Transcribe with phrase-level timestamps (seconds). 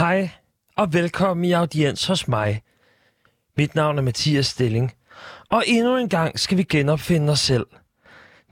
[0.00, 0.30] Hej
[0.76, 2.62] og velkommen i audiens hos mig.
[3.56, 4.92] Mit navn er Mathias Stilling,
[5.50, 7.66] og endnu en gang skal vi genopfinde os selv.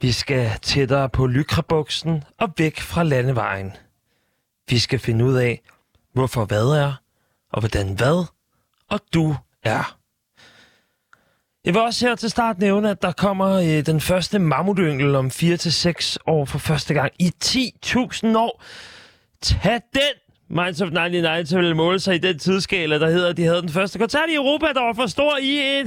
[0.01, 3.73] Vi skal tættere på lykrabuksen og væk fra landevejen.
[4.69, 5.63] Vi skal finde ud af,
[6.13, 6.93] hvorfor hvad er,
[7.53, 8.27] og hvordan hvad,
[8.89, 9.97] og du er.
[11.65, 15.27] Jeg vil også her til start nævne, at der kommer øh, den første mammutyngel om
[15.27, 18.63] 4-6 år for første gang i 10.000 år.
[19.43, 20.28] Tag den!
[20.51, 23.69] Minds of 99 ville måle sig i den tidsskala, der hedder, at de havde den
[23.69, 25.87] første koncert i Europa, der var for stor i et,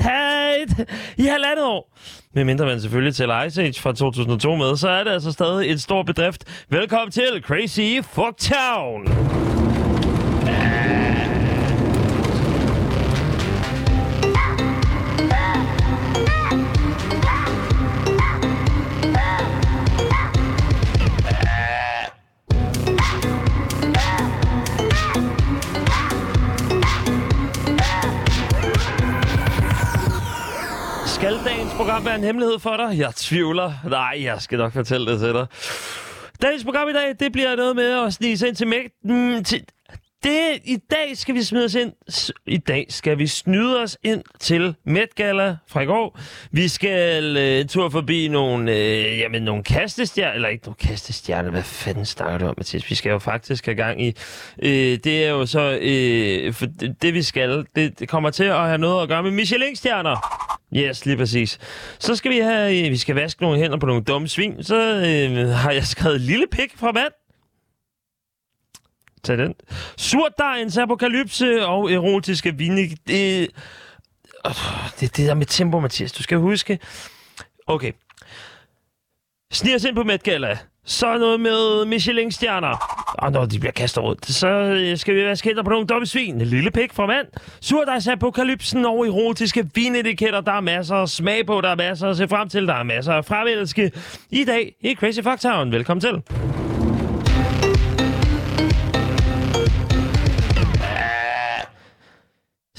[0.62, 1.98] et i halvandet år.
[2.34, 5.70] Men mindre man selvfølgelig til Ice Age fra 2002 med, så er det altså stadig
[5.72, 6.66] en stor bedrift.
[6.70, 9.06] Velkommen til Crazy Fucktown!
[9.06, 9.71] Town!
[31.82, 32.98] Program være en hemmelighed for dig?
[32.98, 33.74] Jeg tvivler.
[33.90, 35.48] Nej, jeg skal nok fortælle det til dig.
[36.42, 38.68] Dagens program i dag, det bliver noget med at snige sig ind til,
[39.04, 39.66] mm, til
[40.24, 41.94] det, I dag skal vi smide os ind.
[42.46, 46.20] I dag skal vi snyde os ind til Met Gala fra i går.
[46.52, 50.34] Vi skal øh, en tur forbi nogle, øh, jamen, nogle kastestjerner.
[50.34, 51.52] Eller ikke nogle kastestjerner.
[51.52, 52.90] Hvad fanden snakker du om, Mathias?
[52.90, 54.16] Vi skal jo faktisk have gang i.
[54.64, 55.80] Øh, det er jo så...
[55.82, 59.24] Øh, for det, det, vi skal, det, det kommer til at have noget at gøre
[59.24, 60.18] med Michelin-stjerner.
[60.76, 61.60] Yes, lige præcis.
[62.00, 62.86] Så skal vi have...
[62.86, 64.64] Øh, vi skal vaske nogle hænder på nogle dumme svin.
[64.64, 67.21] Så øh, har jeg skrevet lille pik fra vand.
[69.24, 69.54] Tag den.
[69.98, 72.90] Surdejens apokalypse og erotiske vine.
[73.08, 73.48] Det, øh,
[75.00, 76.12] det, det der med tempo, Mathias.
[76.12, 76.80] Du skal huske.
[77.68, 77.92] Okay.
[79.52, 80.58] Sniger os ind på Met Gala.
[80.86, 83.02] Så noget med Michelin-stjerner.
[83.18, 86.06] Og når de bliver kastet ud, så øh, skal vi være skilter på nogle dumme
[86.06, 86.42] svin.
[86.42, 87.28] En lille pik fra mand.
[87.62, 90.42] Surdejs apokalypsen og erotiske vinetiketter.
[90.42, 92.68] Der er masser af smag på, der er masser at se frem til.
[92.68, 93.92] Der er masser af fremelske.
[94.30, 95.72] I dag i Crazy Fucktown.
[95.72, 96.24] Velkommen til.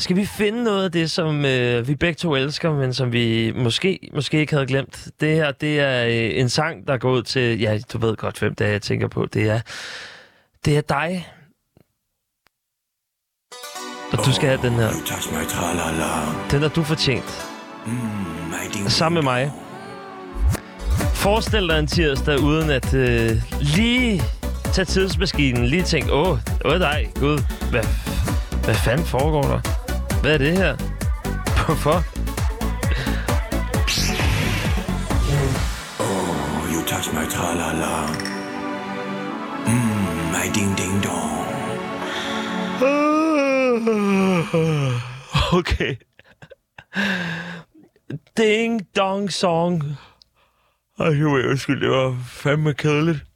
[0.03, 3.53] Skal vi finde noget af det, som øh, vi begge to elsker, men som vi
[3.57, 5.09] måske, måske ikke havde glemt?
[5.21, 7.61] Det her, det er øh, en sang, der går ud til...
[7.61, 9.27] Ja, du ved godt, hvem det er, jeg tænker på.
[9.27, 9.61] Det er,
[10.65, 11.29] det er dig.
[14.13, 14.91] Og du skal have den her.
[16.51, 17.49] Den har du fortjent.
[18.89, 19.53] Sammen med mig.
[21.15, 23.31] Forestil dig en tirsdag, uden at øh,
[23.61, 24.23] lige
[24.73, 27.39] tage tidsmaskinen, lige tænke, åh, åh nej, gud,
[27.71, 27.85] hvad,
[28.65, 29.72] hvad fanden foregår der?
[30.23, 30.77] Hvad er det her?
[31.67, 31.97] Hvorfor?
[36.01, 37.97] Oh, you touch my tra-la-la.
[39.67, 41.33] Mmm, my ding-ding-dong.
[45.53, 45.97] Okay.
[48.37, 49.83] Ding dong song.
[50.99, 53.32] Ej, undskyld, det var fandme kedeligt.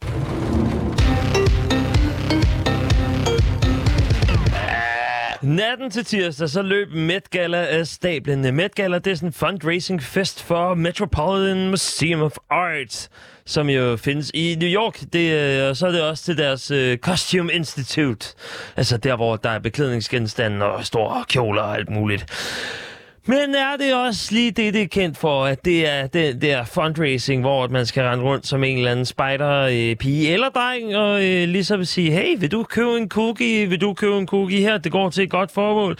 [5.47, 8.55] Natten til tirsdag, så løb Met Gala af stablen.
[8.55, 13.09] Met Gala, det er sådan en fundraising fest for Metropolitan Museum of Art,
[13.45, 15.01] som jo findes i New York.
[15.13, 18.29] Det, øh, og så er det også til deres uh, Costume Institute.
[18.77, 22.27] Altså der, hvor der er beklædningsgenstande og store kjoler og alt muligt.
[23.29, 26.65] Men er det også lige det, det er kendt for, at det er den der
[26.65, 30.97] fundraising, hvor man skal rende rundt som en eller anden spider øh, pige eller dreng,
[30.97, 33.67] og øh, ligesom sige, hey, vil du købe en cookie?
[33.69, 34.79] Vil du købe en cookie her?
[34.79, 35.97] Det går til et godt formål.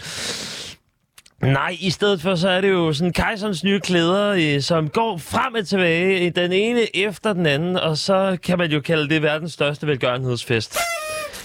[1.41, 5.17] Nej, i stedet for så er det jo sådan kejserens nye klæder, øh, som går
[5.17, 9.09] frem og tilbage, øh, den ene efter den anden, og så kan man jo kalde
[9.09, 10.77] det verdens største velgørenhedsfest.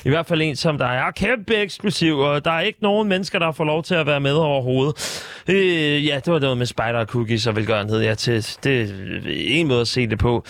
[0.05, 3.39] I hvert fald en, som der er kæmpe eksklusiv, og der er ikke nogen mennesker,
[3.39, 5.25] der får lov til at være med overhovedet.
[5.49, 8.03] Øh, ja, det var noget med spider cookies og velgørenhed.
[8.03, 8.91] Ja, til, det er
[9.27, 10.45] en måde at se det på.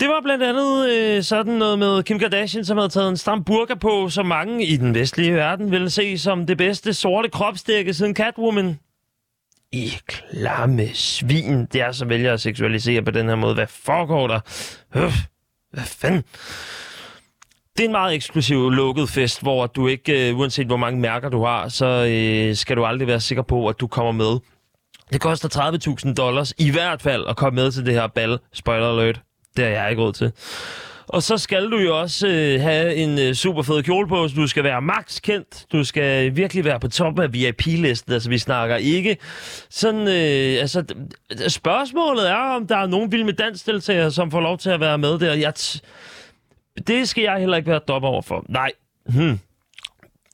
[0.00, 3.44] Det var blandt andet øh, sådan noget med Kim Kardashian, som havde taget en stram
[3.44, 7.94] burka på, som mange i den vestlige verden ville se som det bedste sorte kropsdække
[7.94, 8.78] siden Catwoman.
[9.72, 13.54] I klamme svin, det er altså så vælger at seksualisere på den her måde.
[13.54, 14.40] Hvad foregår der?
[14.96, 15.12] Øh,
[15.72, 16.24] hvad fanden?
[17.76, 21.28] Det er en meget eksklusiv lukket fest, hvor du ikke, øh, uanset hvor mange mærker
[21.28, 24.38] du har, så øh, skal du aldrig være sikker på, at du kommer med.
[25.12, 25.72] Det koster
[26.06, 28.38] 30.000 dollars i hvert fald at komme med til det her bal.
[28.52, 29.20] Spoiler alert.
[29.56, 30.32] Det har jeg ikke råd til.
[31.06, 34.34] Og så skal du jo også øh, have en øh, super fed kjole på, så
[34.34, 35.66] du skal være max kendt.
[35.72, 39.16] Du skal virkelig være på toppen af VIP-listen, altså vi snakker ikke.
[39.70, 40.84] Sådan, øh, altså,
[41.48, 44.98] spørgsmålet er, om der er nogen vild med dansdeltagere, som får lov til at være
[44.98, 45.34] med der.
[45.34, 45.54] Jeg
[46.86, 48.44] det skal jeg heller ikke være dommer over for.
[48.48, 48.70] Nej.
[49.06, 49.38] Hmm.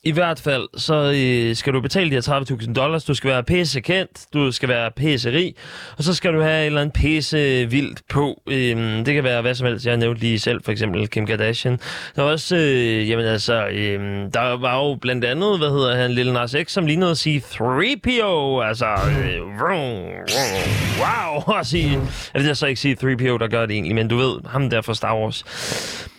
[0.05, 3.05] i hvert fald, så øh, skal du betale de her 30.000 dollars.
[3.05, 5.55] Du skal være pisse kendt, du skal være pisse rig,
[5.99, 8.43] og så skal du have et eller andet pisse vildt på.
[8.47, 9.87] Øhm, det kan være hvad som helst.
[9.87, 11.79] Jeg nævnte lige selv, for eksempel Kim Kardashian.
[12.17, 14.01] Der var også, øh, jamen altså, øh,
[14.35, 17.41] der var jo blandt andet, hvad hedder han, Lille Nas X, som lignede at sige
[17.41, 18.61] 3PO.
[18.63, 20.65] Altså, øh, vroom, vroom,
[21.01, 22.01] wow, at sige.
[22.35, 24.81] Jeg vil så ikke sige 3PO, der gør det egentlig, men du ved, ham der
[24.81, 25.45] fra Star Wars.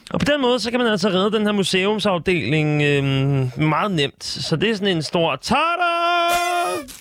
[0.10, 3.04] Og på den måde, så kan man altså redde den her museumsafdeling øh,
[3.62, 4.24] meget nemt.
[4.24, 5.90] Så det er sådan en stor tada!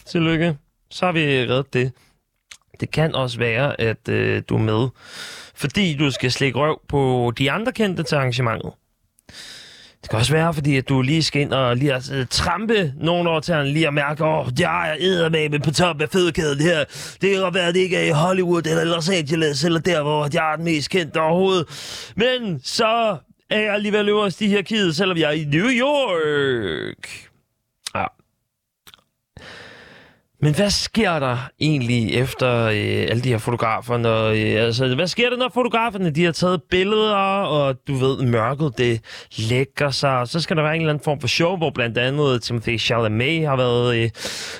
[0.06, 0.56] Tillykke.
[0.90, 1.92] Så har vi reddet det.
[2.80, 4.88] Det kan også være, at øh, du er med,
[5.54, 8.72] fordi du skal slække røv på de andre kendte til arrangementet.
[10.02, 12.92] Det kan også være, fordi at du lige skal ind og lige at, uh, trampe
[12.96, 16.08] nogle år til han lige at mærke, åh, oh, jeg er med på top af
[16.08, 16.84] fødekæden her.
[17.20, 20.02] Det kan godt være, at det ikke er i Hollywood eller Los Angeles, eller der,
[20.02, 21.66] hvor jeg er den mest kendt overhovedet.
[22.16, 23.16] Men så
[23.50, 27.28] er jeg alligevel øverst i hierarkiet, selvom jeg er i New York.
[27.94, 28.04] Ja.
[30.42, 33.96] Men hvad sker der egentlig efter øh, alle de her fotografer?
[33.96, 38.22] Når, øh, altså, hvad sker der, når fotograferne de har taget billeder, og du ved,
[38.22, 39.00] mørket det
[39.36, 40.28] lægger sig?
[40.28, 43.48] Så skal der være en eller anden form for show, hvor blandt andet Timothy Chalamet
[43.48, 44.10] har været øh,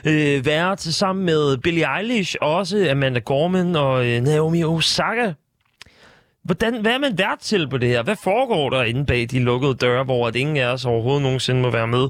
[0.05, 5.33] øh, vært sammen med Billie Eilish, også Amanda Gorman og øh, Naomi Osaka.
[6.45, 8.03] Hvordan, hvad er man vært til på det her?
[8.03, 11.61] Hvad foregår der inde bag de lukkede døre, hvor at ingen af os overhovedet nogensinde
[11.61, 12.09] må være med?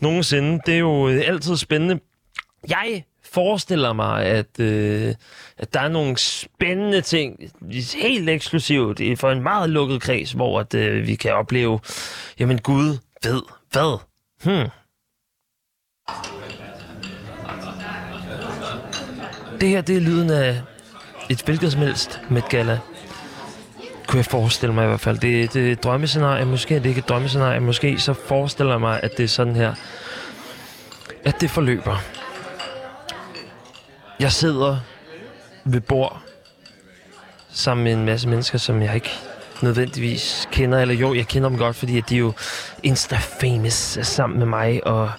[0.00, 0.60] Nogensinde.
[0.66, 1.98] Det er jo øh, altid spændende.
[2.68, 5.14] Jeg forestiller mig, at, øh,
[5.58, 7.52] at der er nogle spændende ting,
[7.96, 11.80] helt eksklusivt, for en meget lukket kreds, hvor at, øh, vi kan opleve,
[12.38, 13.98] jamen Gud ved hvad.
[14.44, 14.70] Hmm.
[19.60, 20.60] Det her, det er lyden af
[21.30, 22.78] et hvilket som helst Met Gala.
[24.06, 25.18] Kunne jeg forestille mig i hvert fald.
[25.18, 28.72] Det, det er et øh, drømmescenarie, måske er det ikke et drømmescenarie, måske så forestiller
[28.72, 29.74] jeg mig, at det er sådan her,
[31.24, 31.96] at det forløber.
[34.20, 34.76] Jeg sidder
[35.64, 36.22] ved bord
[37.50, 39.10] sammen med en masse mennesker, som jeg ikke
[39.62, 40.78] nødvendigvis kender.
[40.78, 42.32] Eller jo, jeg kender dem godt, fordi at de er jo
[42.82, 44.86] insta-famous sammen med mig.
[44.86, 45.10] Og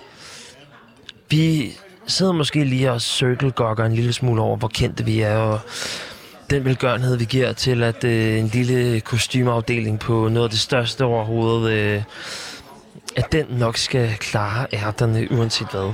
[1.29, 1.71] vi
[2.07, 3.53] sidder måske lige og circle
[3.85, 5.37] en lille smule over, hvor kendte vi er.
[5.37, 5.59] Og
[6.49, 11.05] den velgørenhed, vi giver til, at øh, en lille kostymeafdeling på noget af det største
[11.05, 12.03] overhovedet, øh,
[13.15, 15.93] at den nok skal klare ærterne uanset hvad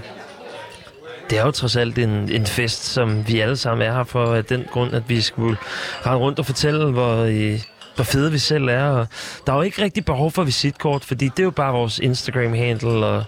[1.29, 4.33] det er jo trods alt en, en fest, som vi alle sammen er her for,
[4.33, 5.57] af den grund, at vi skulle
[6.05, 7.61] rende rundt og fortælle, hvor, i,
[7.95, 8.83] hvor fede vi selv er.
[8.83, 9.07] Og
[9.47, 13.05] der er jo ikke rigtig behov for visitkort, fordi det er jo bare vores Instagram-handle,
[13.05, 13.23] og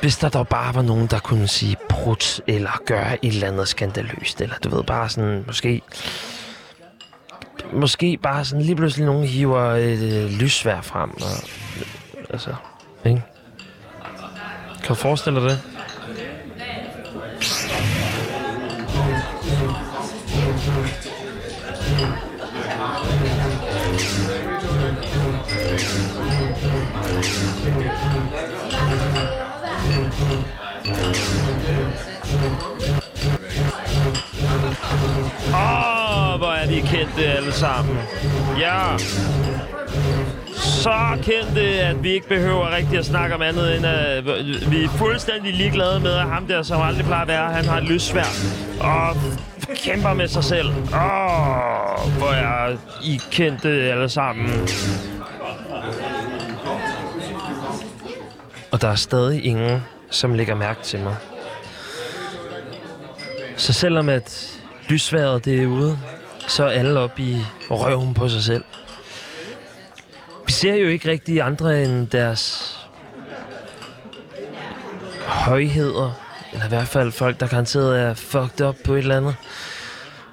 [0.00, 3.68] hvis der dog bare var nogen, der kunne sige brut, eller gøre et eller andet
[3.68, 5.82] skandaløst, eller du ved, bare sådan, måske...
[7.72, 11.48] Måske bare sådan lige pludselig nogen hiver et øh, lysvær frem, og,
[12.30, 12.54] altså,
[13.04, 13.22] ikke?
[14.78, 15.73] Kan du forestille dig det?
[20.64, 20.70] Åh,
[36.32, 37.98] oh, hvor er de kendte alle sammen.
[38.58, 38.98] Ja.
[40.56, 40.90] Så
[41.22, 44.24] kendte, at vi ikke behøver rigtig at snakke om andet, end at
[44.70, 47.78] vi er fuldstændig ligeglade med, at ham der, som aldrig plejer at være, han har
[47.78, 48.24] et lyssvær.
[48.80, 49.16] Og
[49.76, 50.68] kæmper med sig selv.
[50.68, 54.68] Åh, oh, hvor er I kendte alle sammen.
[58.70, 59.80] Og der er stadig ingen,
[60.10, 61.16] som lægger mærke til mig.
[63.56, 65.98] Så selvom at lysværet det er ude,
[66.48, 67.36] så er alle op i
[67.70, 68.64] røven på sig selv.
[70.46, 72.74] Vi ser jo ikke rigtig andre end deres
[75.26, 76.23] højheder,
[76.54, 79.36] eller i hvert fald folk, der garanteret er fucked up på et eller andet,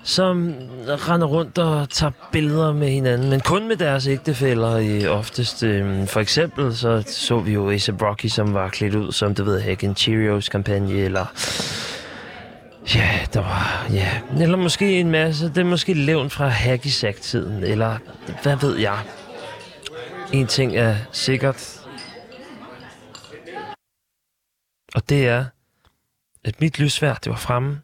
[0.04, 0.54] som
[0.88, 5.63] render rundt og tager billeder med hinanden, men kun med deres ægtefælder i oftest.
[5.63, 9.44] Øh, for eksempel så så vi jo Ace Brocky, som var klædt ud som, du
[9.44, 11.25] ved, Hack Cheerios kampagne, eller
[12.96, 13.88] Ja, der var...
[13.94, 14.22] Ja.
[14.40, 15.50] Eller måske en masse...
[15.50, 16.88] Det er måske levn fra hacky
[17.22, 17.98] tiden eller
[18.44, 19.00] hvad ved jeg.
[20.34, 21.82] En ting er sikkert.
[24.96, 25.46] Og det er,
[26.45, 27.81] at mit lysvær, det var fremme,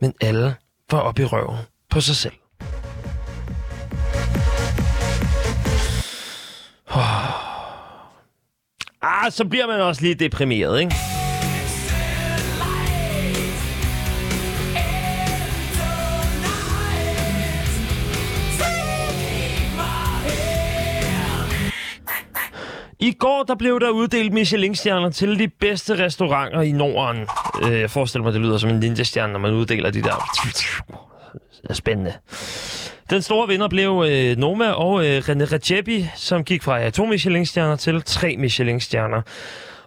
[0.00, 0.56] men alle
[0.90, 1.58] var oppe i røven
[1.90, 2.34] på sig selv.
[6.90, 7.48] Oh.
[9.02, 10.94] Ah, så bliver man også lige deprimeret, ikke?
[23.00, 27.26] I går der blev der uddelt Michelin-stjerner til de bedste restauranter i Norden.
[27.62, 30.30] Øh, jeg forestiller mig, det lyder som en ninja-stjerne, når man uddeler de der...
[31.62, 32.12] Det er spændende.
[33.10, 37.06] Den store vinder blev øh, Noma og øh, René Redzepi, som gik fra ja, to
[37.06, 39.22] Michelin-stjerner til tre Michelin-stjerner.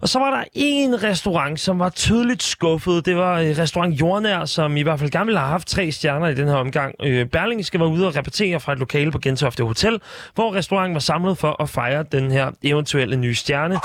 [0.01, 3.05] Og så var der en restaurant, som var tydeligt skuffet.
[3.05, 6.27] Det var øh, restaurant Jordnær, som i hvert fald gerne ville have haft tre stjerner
[6.27, 6.95] i den her omgang.
[7.03, 10.01] Øh, Berlingske var ude og repetere fra et lokale på Gentofte Hotel,
[10.35, 13.79] hvor restauranten var samlet for at fejre den her eventuelle nye stjerne.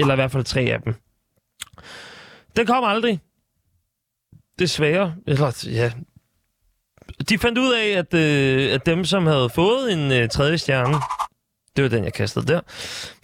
[0.00, 0.94] Eller i hvert fald tre af dem.
[2.56, 3.20] Den kom aldrig.
[4.58, 5.14] Desværre.
[5.26, 5.92] Eller, ja,
[7.28, 10.94] de fandt ud af, at, øh, at dem, som havde fået en øh, tredje stjerne,
[11.76, 12.60] det var den, jeg kastede der,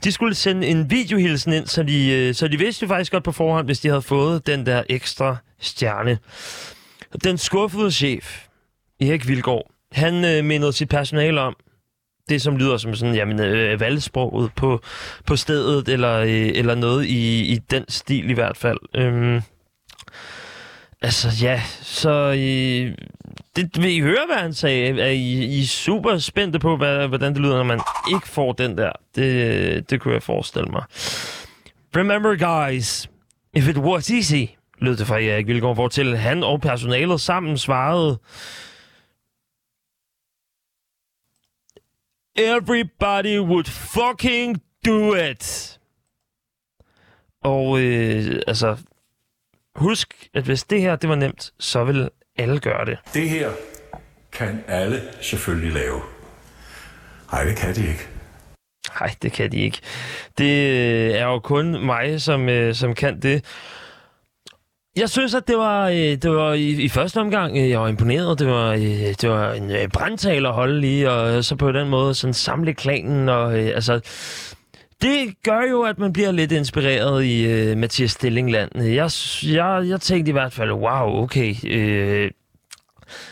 [0.05, 3.25] de skulle sende en videohilsen ind, så de, øh, så de vidste jo faktisk godt
[3.25, 6.19] på forhånd, hvis de havde fået den der ekstra stjerne.
[7.25, 8.47] Den skuffede chef,
[9.01, 11.57] Erik Vilgaard, han øh, mindede sit personale om,
[12.29, 14.81] det som lyder som sådan, jamen, øh, valgsproget på,
[15.27, 18.79] på stedet, eller, øh, eller noget i, i den stil i hvert fald.
[18.95, 19.41] Øhm,
[21.03, 22.95] altså ja, så øh,
[23.57, 25.01] det vil I høre, hvad han sagde.
[25.01, 27.81] Er I, I er super spændte på, hvad, hvordan det lyder, når man
[28.15, 28.93] ikke får den der?
[29.15, 30.83] Det, det kunne jeg forestille mig.
[31.97, 32.37] Remember
[32.69, 33.11] guys,
[33.55, 34.45] if it was easy,
[34.79, 38.19] lød det fra Erik Vilgaard, hvor til han og personalet sammen svarede,
[42.41, 45.79] Everybody would fucking do it.
[47.43, 48.77] Og øh, altså,
[49.75, 52.99] husk, at hvis det her det var nemt, så vil alle gøre det.
[53.15, 53.51] Det her
[54.33, 56.01] kan alle selvfølgelig lave.
[57.33, 58.09] Nej, det kan de ikke.
[59.01, 59.79] Nej, det kan de ikke.
[60.39, 63.45] Det øh, er jo kun mig, som, øh, som kan det.
[64.97, 68.39] Jeg synes, at det var, øh, det var i, i første omgang, jeg var imponeret.
[68.39, 68.73] Det var,
[69.21, 73.29] det var en brandtaler at holde lige, og så på den måde sådan samle klanen.
[73.29, 74.01] Og, altså,
[75.03, 78.83] det gør jo, at man bliver lidt inspireret i uh, Mathias Stillingland.
[78.83, 79.11] Jeg,
[79.55, 81.55] jeg, jeg tænkte i hvert fald, wow, okay.
[81.65, 82.31] Uh,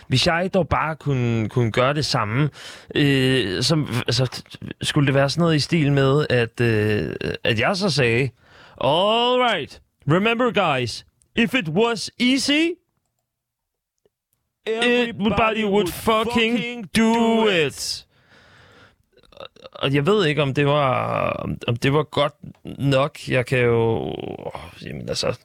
[0.08, 2.50] hvis jeg dog bare kunne, kunne gøre det samme,
[2.98, 4.42] uh, som, altså,
[4.82, 8.30] skulle det være sådan noget i stil med, at, uh, at jeg så sagde,
[8.80, 11.06] All right, remember guys,
[11.36, 12.74] if it was easy,
[14.66, 18.05] everybody would fucking do it
[19.72, 21.30] og jeg ved ikke, om det var,
[21.66, 22.34] om det var godt
[22.78, 23.28] nok.
[23.28, 24.14] Jeg kan jo...
[24.82, 25.38] Jamen altså...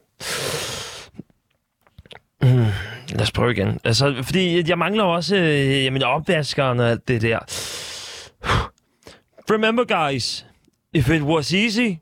[2.42, 2.66] Mm,
[3.08, 3.80] lad os prøve igen.
[3.84, 7.38] Altså, fordi jeg mangler også øh, jamen, opvaskeren og alt det der.
[9.50, 10.46] Remember, guys,
[10.92, 11.98] if it was easy,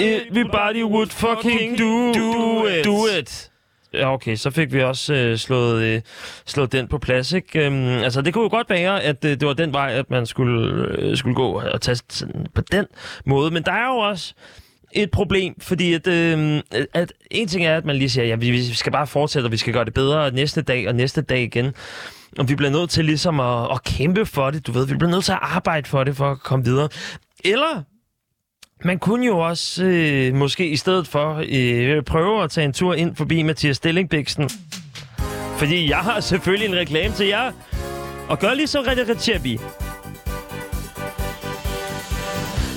[0.00, 2.84] everybody would fucking do, do it.
[2.84, 3.50] Do it.
[3.94, 6.00] Ja, okay, så fik vi også øh, slået, øh,
[6.46, 7.66] slået den på plads, ikke?
[7.66, 10.26] Øhm, altså, det kunne jo godt være, at øh, det var den vej, at man
[10.26, 12.86] skulle, øh, skulle gå og tage sådan, på den
[13.26, 13.50] måde.
[13.50, 14.34] Men der er jo også
[14.92, 16.60] et problem, fordi at, øh,
[16.94, 19.52] at en ting er, at man lige siger, ja, vi, vi skal bare fortsætte, og
[19.52, 21.74] vi skal gøre det bedre næste dag og næste dag igen.
[22.38, 24.86] Og vi bliver nødt til ligesom at, at kæmpe for det, du ved.
[24.86, 26.88] Vi bliver nødt til at arbejde for det, for at komme videre.
[27.44, 27.82] Eller
[28.84, 32.94] man kunne jo også øh, måske i stedet for øh, prøve at tage en tur
[32.94, 34.50] ind forbi Mathias Stillingbæksten.
[35.56, 37.52] Fordi jeg har selvfølgelig en reklame til jer.
[38.28, 39.58] Og gør ligesom Rette Rechebi.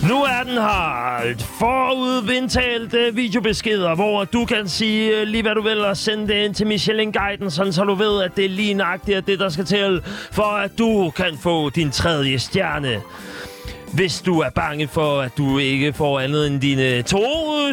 [0.10, 5.86] Nu er den her forudvindtalte videobeskeder, hvor du kan sige øh, lige hvad du vil
[5.86, 8.74] og sende det ind til Michelin Guiden, sådan så du ved, at det er lige
[8.74, 13.02] nøjagtigt det, der skal til, for at du kan få din tredje stjerne.
[13.94, 17.24] Hvis du er bange for, at du ikke får andet end dine to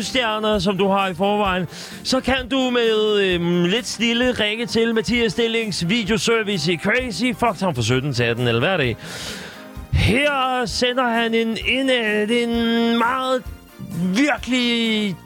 [0.00, 1.66] stjerner, som du har i forvejen,
[2.04, 7.75] så kan du med øhm, lidt stille ringe til Mathias Stillings videoservice i Crazy Fucktown
[7.75, 8.96] for 17 til 18 eller hver dag.
[9.92, 13.42] Her sender han en, en, øh, en meget
[14.16, 15.16] virkelig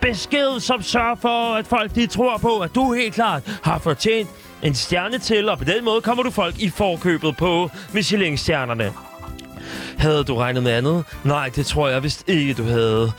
[0.00, 4.28] besked, som sørger for, at folk de tror på, at du helt klart har fortjent
[4.62, 9.09] en stjerne til, og på den måde kommer du folk i forkøbet på Michelin-stjernerne.
[9.98, 11.04] Havde du regnet med andet?
[11.24, 13.12] Nej, det tror jeg vist ikke, du havde.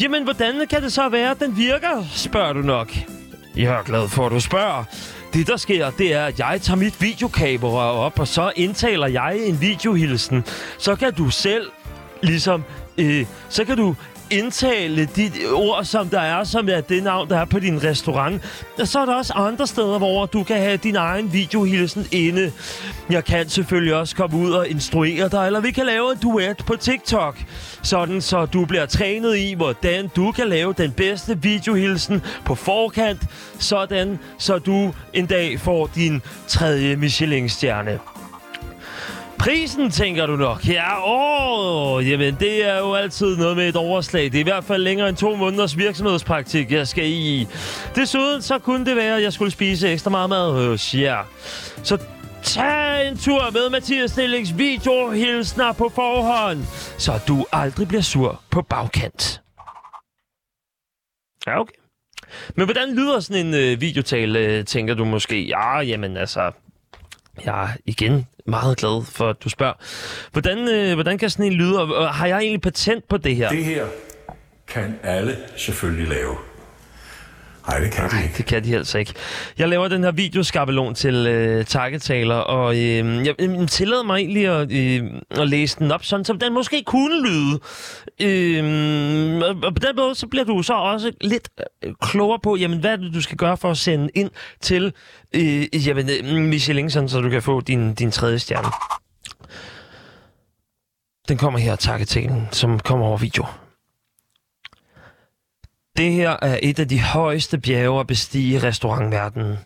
[0.00, 2.92] Jamen, hvordan kan det så være, at den virker, spørger du nok.
[3.56, 4.84] Jeg er glad for, at du spørger.
[5.32, 9.38] Det, der sker, det er, at jeg tager mit videokamera op, og så indtaler jeg
[9.38, 10.44] en videohilsen.
[10.78, 11.70] Så kan du selv
[12.22, 12.64] ligesom...
[12.98, 13.94] Øh, så kan du
[14.30, 18.42] indtale de ord, som der er, som er det navn, der er på din restaurant.
[18.78, 22.52] Og så er der også andre steder, hvor du kan have din egen videohilsen inde.
[23.10, 26.56] Jeg kan selvfølgelig også komme ud og instruere dig, eller vi kan lave en duet
[26.66, 27.38] på TikTok.
[27.82, 33.20] Sådan, så du bliver trænet i, hvordan du kan lave den bedste videohilsen på forkant.
[33.58, 38.15] Sådan, så du en dag får din tredje Michelin-stjerne.
[39.38, 40.68] Prisen, tænker du nok.
[40.68, 44.24] Ja, åh, jamen det er jo altid noget med et overslag.
[44.24, 47.46] Det er i hvert fald længere end to måneders virksomhedspraktik, jeg skal i.
[47.94, 51.24] Desuden så kunne det være, at jeg skulle spise ekstra meget mad hos jer.
[51.82, 51.98] Så
[52.42, 56.64] tag en tur med Mathias Stillings videohilsner på forhånd,
[56.98, 59.42] så du aldrig bliver sur på bagkant.
[61.46, 61.74] Ja, okay.
[62.56, 65.46] Men hvordan lyder sådan en øh, videotale, øh, tænker du måske?
[65.46, 66.52] Ja, jamen altså,
[67.44, 69.74] jeg er igen meget glad for, at du spørger.
[70.32, 73.36] Hvordan, øh, hvordan kan sådan en lyde, og, og har jeg egentlig patent på det
[73.36, 73.48] her?
[73.48, 73.86] Det her
[74.68, 76.36] kan alle selvfølgelig lave.
[77.68, 78.34] Nej, det kan de ikke.
[78.36, 79.14] Det kan de altså ikke.
[79.58, 84.46] Jeg laver den her videoskabelon til øh, takketaler, og øh, jeg øh, tillader mig egentlig
[84.46, 87.60] at, øh, at læse den op, sådan som den måske kunne lyde.
[88.20, 91.48] Øh, og på den måde, så bliver du så også lidt
[91.84, 94.30] øh, klogere på, jamen, hvad det, du skal gøre for at sende ind
[94.60, 94.92] til
[95.34, 98.68] øh, jamen, øh, Michelin, sådan, så du kan få din, din tredje stjerne.
[101.28, 103.46] Den kommer her, takketalen, som kommer over video.
[105.96, 109.58] Det her er et af de højeste bjerge at bestige i restaurantverdenen.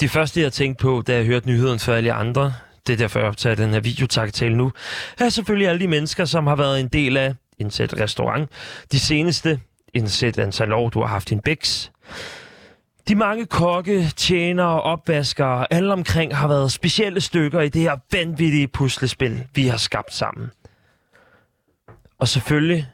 [0.00, 2.54] Det første, jeg tænkte på, da jeg hørte nyheden for alle andre,
[2.86, 4.72] det er derfor, jeg optager den her videotaktale nu,
[5.18, 8.50] er selvfølgelig alle de mennesker, som har været en del af indsæt restaurant.
[8.92, 9.60] De seneste,
[9.94, 11.92] indsæt antal år, du har haft en bæks.
[13.08, 18.68] De mange kokke, tjenere, opvaskere, alle omkring har været specielle stykker i det her vanvittige
[18.68, 20.50] puslespil, vi har skabt sammen.
[22.18, 22.86] Og selvfølgelig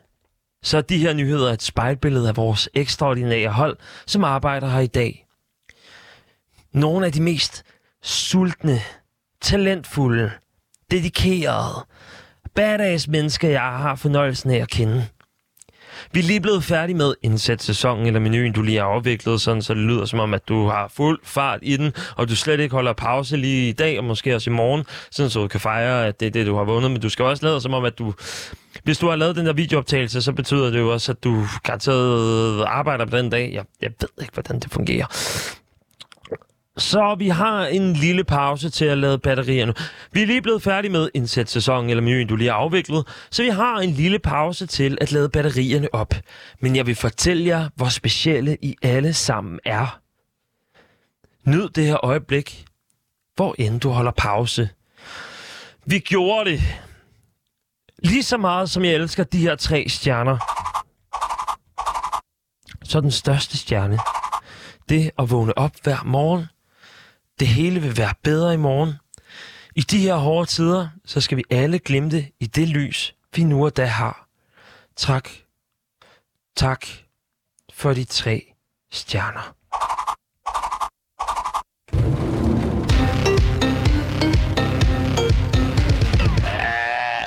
[0.62, 4.86] så er de her nyheder et spejlbillede af vores ekstraordinære hold, som arbejder her i
[4.86, 5.26] dag.
[6.72, 7.64] Nogle af de mest
[8.02, 8.80] sultne,
[9.40, 10.30] talentfulde,
[10.90, 11.86] dedikerede,
[12.54, 15.06] badass mennesker, jeg har fornøjelsen af at kende.
[16.12, 19.62] Vi er lige blevet færdige med indsæt sæsonen eller menuen, du lige har afviklet, sådan,
[19.62, 22.60] så det lyder som om, at du har fuld fart i den, og du slet
[22.60, 25.61] ikke holder pause lige i dag, og måske også i morgen, sådan så du kan
[25.61, 26.90] fejre, at det er det, du har vundet.
[26.90, 28.14] Men du skal også lade som om, at du
[28.84, 32.64] hvis du har lavet den der videooptagelse, så betyder det jo også, at du garanteret
[32.64, 33.50] arbejder på den dag.
[33.54, 35.06] Jeg, jeg ved ikke, hvordan det fungerer.
[36.78, 39.74] Så vi har en lille pause til at lade batterierne.
[40.12, 43.48] Vi er lige blevet færdige med indsætsæsonen, eller menuen, du lige har afviklet, så vi
[43.48, 46.14] har en lille pause til at lade batterierne op.
[46.60, 50.00] Men jeg vil fortælle jer, hvor specielle I alle sammen er.
[51.44, 52.64] Nyd det her øjeblik,
[53.36, 54.68] hvor end du holder pause.
[55.86, 56.60] Vi gjorde det.
[58.02, 60.38] Lige så meget som jeg elsker de her tre stjerner,
[62.84, 63.98] så den største stjerne,
[64.88, 66.46] det at vågne op hver morgen,
[67.40, 68.94] det hele vil være bedre i morgen.
[69.77, 73.44] I de her hårde tider, så skal vi alle glemme det i det lys, vi
[73.44, 74.29] nu og da har.
[74.96, 75.29] Tak.
[76.57, 76.87] Tak
[77.72, 78.53] for de tre
[78.92, 79.55] stjerner.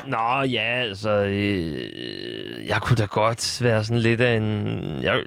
[0.08, 1.10] Nå, ja, altså...
[1.10, 5.04] Øh, jeg kunne da godt være sådan lidt af en...
[5.04, 5.24] Jeg,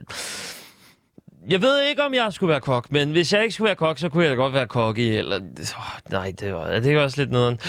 [1.51, 3.99] jeg ved ikke, om jeg skulle være kok, men hvis jeg ikke skulle være kok,
[3.99, 5.37] så kunne jeg da godt være kok i, eller...
[5.77, 7.61] Oh, nej, det var, det var også lidt noget...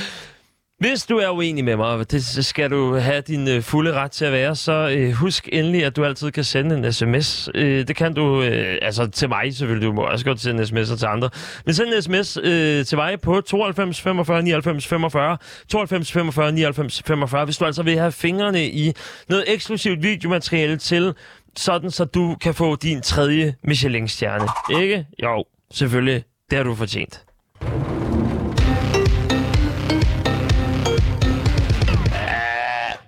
[0.80, 4.26] Hvis du er uenig med mig, det skal du have din øh, fulde ret til
[4.26, 7.50] at være, så øh, husk endelig, at du altid kan sende en sms.
[7.56, 10.98] Øh, det kan du, øh, altså til mig selvfølgelig, du må også godt sende sms'er
[10.98, 11.30] til andre.
[11.66, 15.38] Men send en sms øh, til mig på 92 45 99 45,
[15.70, 18.94] 92 45 99 45, hvis du altså vil have fingrene i
[19.30, 21.14] noget eksklusivt videomateriale til,
[21.56, 24.48] sådan så du kan få din tredje Michelin-stjerne.
[24.82, 25.08] Ikke?
[25.24, 26.24] Jo, selvfølgelig.
[26.50, 27.26] Det har du fortjent.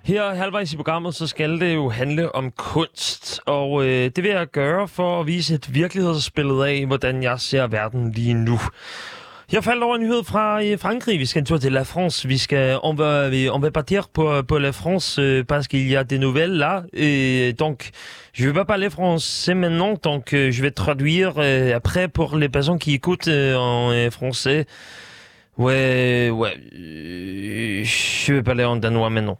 [0.04, 4.30] Her halvvejs i programmet, så skal det jo handle om kunst, og øh, det vil
[4.30, 8.60] jeg gøre for at vise et virkelighedsbillede af, hvordan jeg ser verden lige nu.
[9.52, 11.18] Jeg faldt over en nyhed fra øh, Frankrig.
[11.18, 12.28] Vi skal en tur til La France.
[12.28, 12.38] Vi
[12.82, 16.18] on va, on va partir på, på La France euh, parce qu'il y a des
[16.18, 16.82] nouvelles là.
[16.92, 17.90] Et donc,
[18.34, 22.50] je vais pas parler français maintenant, donc euh, je vais traduire euh, après pour les
[22.50, 24.66] personnes qui écoutent euh, en français.
[25.56, 26.54] Ouais, ouais.
[27.84, 29.38] Je vais parler en danois maintenant.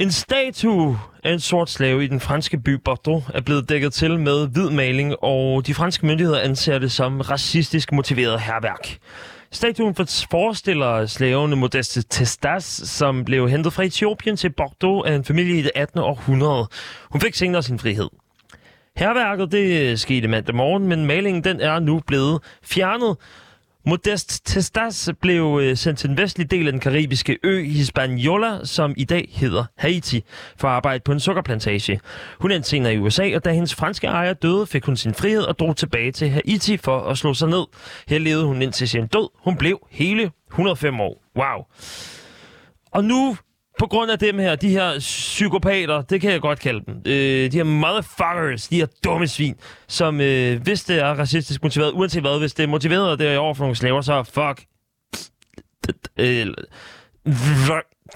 [0.00, 4.18] En statue af en sort slave i den franske by Bordeaux er blevet dækket til
[4.18, 8.98] med hvid maling, og de franske myndigheder anser det som racistisk motiveret herværk.
[9.52, 9.94] Statuen
[10.30, 15.62] forestiller slaven Modeste Testas, som blev hentet fra Etiopien til Bordeaux af en familie i
[15.62, 16.00] det 18.
[16.00, 16.68] århundrede.
[17.10, 18.08] Hun fik senere sin frihed.
[18.96, 23.16] Herværket det skete mandag morgen, men malingen den er nu blevet fjernet,
[23.86, 28.94] Modest Testas blev øh, sendt til den vestlige del af den karibiske ø Hispaniola, som
[28.96, 30.24] i dag hedder Haiti,
[30.56, 32.00] for at arbejde på en sukkerplantage.
[32.40, 35.42] Hun endte senere i USA, og da hendes franske ejer døde, fik hun sin frihed
[35.42, 37.64] og drog tilbage til Haiti for at slå sig ned.
[38.08, 39.28] Her levede hun indtil sin død.
[39.44, 41.22] Hun blev hele 105 år.
[41.36, 41.64] Wow.
[42.92, 43.36] Og nu,
[43.80, 47.52] på grund af dem her, de her psykopater, det kan jeg godt kalde dem, øh,
[47.52, 49.54] de her motherfuckers, de her dumme svin,
[49.88, 53.28] som øh, hvis det er racistisk motiveret, uanset hvad, hvis det er motiveret, og det
[53.28, 54.66] er over for nogle slaver, så fuck.
[56.16, 56.46] Øh,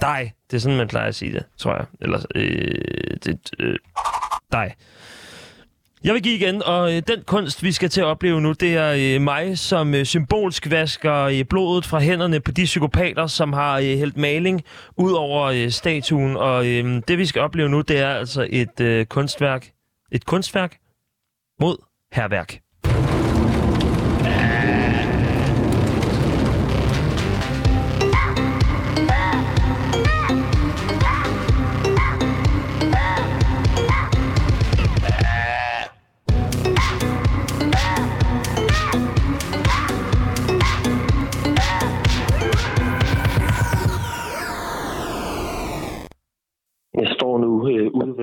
[0.01, 0.33] dig.
[0.51, 1.85] Det er sådan, man plejer at sige det, tror jeg.
[2.01, 3.75] Eller, øh, det, øh,
[4.51, 4.75] dig.
[6.05, 8.75] Jeg vil give igen, og øh, den kunst, vi skal til at opleve nu, det
[8.75, 13.53] er øh, mig, som øh, symbolsk vasker øh, blodet fra hænderne på de psykopater, som
[13.53, 14.63] har øh, hældt maling
[14.97, 16.37] ud over øh, statuen.
[16.37, 19.71] Og øh, det, vi skal opleve nu, det er altså et øh, kunstværk.
[20.11, 20.77] Et kunstværk
[21.59, 21.77] mod
[22.13, 22.64] herværk.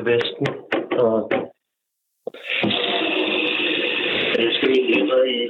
[0.04, 0.46] Ved Vesten,
[1.04, 1.16] og
[4.38, 5.40] jeg skal egentlig ændre i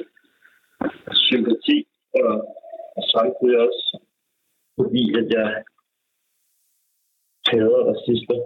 [1.26, 1.78] sympati
[2.14, 2.34] og,
[2.96, 3.98] og samtidig også,
[4.76, 5.64] fordi at jeg
[7.48, 8.38] hader racister.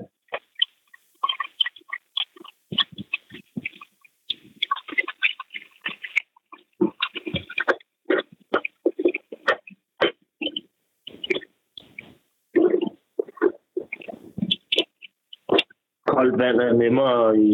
[16.17, 17.51] Koldt vand er nemmere i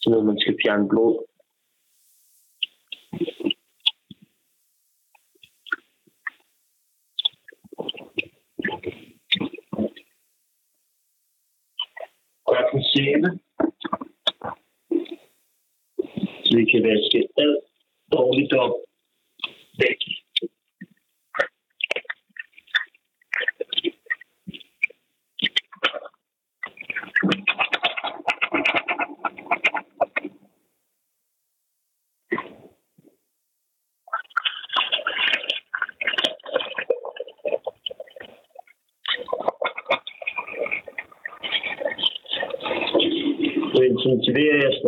[0.00, 1.16] sådan noget, man skal fjerne blod.
[12.48, 13.28] Godt en sæbe.
[16.44, 17.64] Så vi kan vaske alt
[18.12, 18.72] dårligdom
[19.78, 20.09] væk.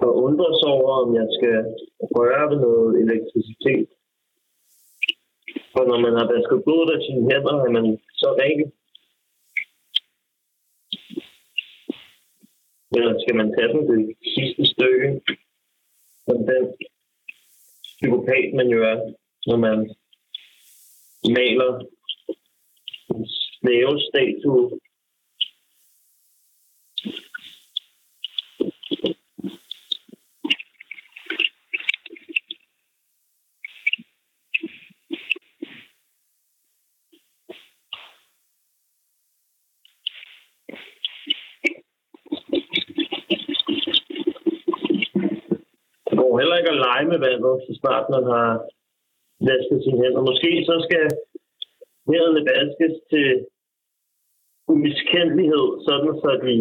[0.00, 1.58] Og undrer sig over, om jeg skal
[2.16, 3.88] røre ved noget elektricitet.
[5.72, 7.86] For når man har vasket blodet af sine hænder, er man
[8.20, 8.60] så ren.
[12.96, 15.08] Eller skal man tage den det sidste stykke,
[16.26, 16.64] som den
[17.82, 18.98] psykopat, man jo er,
[19.48, 19.78] når man
[21.38, 21.70] maler
[23.10, 24.80] en snævestatue
[46.36, 48.48] Det heller ikke at lege med vandet, så snart man har
[49.48, 50.22] vasket sine hænder.
[50.30, 51.04] Måske så skal
[52.10, 53.28] hænderne vaskes til
[54.72, 56.54] umiskendelighed, sådan så de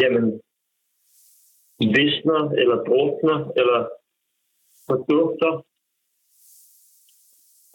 [0.00, 0.26] jamen,
[1.96, 3.80] visner eller drukner eller
[4.86, 5.52] fordufter.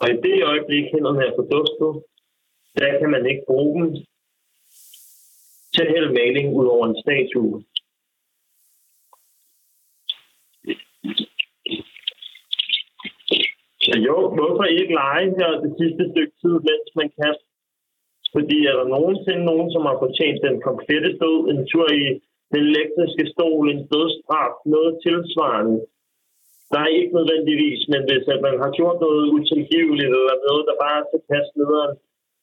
[0.01, 1.91] Og i det øjeblik, hænderne er forduftet,
[2.79, 3.89] der kan man ikke bruge dem
[5.73, 7.63] til at hælde maling ud over en statue.
[13.91, 17.35] Så jo, hvorfor ikke lege her det sidste stykke tid, mens man kan?
[18.35, 22.05] Fordi er der nogensinde nogen, som har fortjent den komplette død, en tur i
[22.51, 25.77] den elektriske stol, en dødsstraf, noget tilsvarende?
[26.75, 30.97] Nej, ikke nødvendigvis, men hvis at man har gjort noget utilgiveligt, eller noget, der bare
[31.01, 31.93] er tilpas nederen,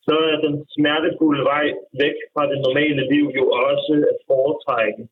[0.07, 1.67] så er den smertefulde vej
[2.03, 5.03] væk fra det normale liv jo også at foretrække.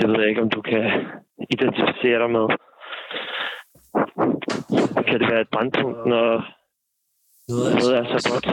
[0.00, 0.84] Det ved jeg ikke, om du kan
[1.50, 2.46] identificere dig med.
[5.08, 6.26] Kan det være et brandpunkt, når
[7.48, 8.46] noget er så godt?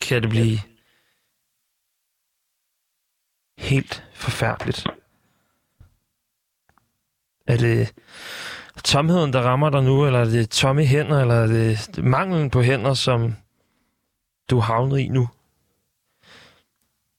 [0.00, 0.58] Kan det blive
[3.58, 4.86] helt forfærdeligt?
[7.46, 7.94] Er det
[8.84, 12.62] tomheden, der rammer dig nu, eller er det tomme hænder, eller er det manglen på
[12.62, 13.32] hænder, som
[14.50, 15.28] du er havnet i nu?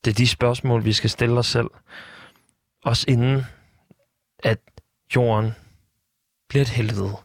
[0.06, 1.70] Det er de spørgsmål, vi skal stille os selv.
[2.84, 3.44] Også inden,
[4.44, 4.60] at
[5.16, 5.52] jorden
[6.50, 7.16] bliver et helvede.